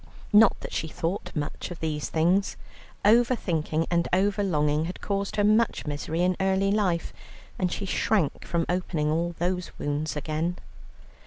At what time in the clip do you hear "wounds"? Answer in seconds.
9.77-10.15